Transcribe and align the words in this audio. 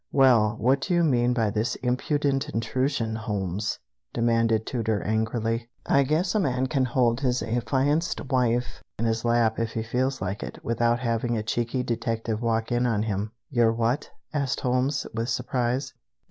"Well, 0.11 0.57
what 0.59 0.81
do 0.81 0.95
you 0.95 1.03
mean 1.03 1.31
by 1.31 1.51
this 1.51 1.75
impudent 1.75 2.49
intrusion, 2.49 3.15
Holmes?" 3.15 3.77
demanded 4.13 4.65
Tooter 4.65 5.03
angrily. 5.03 5.69
"I 5.85 6.01
guess 6.01 6.33
a 6.33 6.39
man 6.39 6.65
can 6.65 6.85
hold 6.85 7.19
his 7.19 7.43
affianced 7.43 8.19
wife 8.31 8.81
in 8.97 9.05
his 9.05 9.23
lap 9.23 9.59
if 9.59 9.73
he 9.73 9.83
feels 9.83 10.19
like 10.19 10.41
it, 10.41 10.57
without 10.65 11.01
having 11.01 11.37
a 11.37 11.43
cheeky 11.43 11.83
detective 11.83 12.41
walk 12.41 12.71
in 12.71 12.87
on 12.87 13.03
him." 13.03 13.31
"Your 13.51 13.71
what?" 13.71 14.09
asked 14.33 14.61
Holmes, 14.61 15.05
with 15.13 15.29
surprise. 15.29 15.93